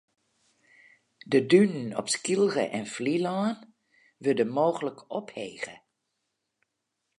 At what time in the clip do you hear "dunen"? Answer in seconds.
1.45-1.97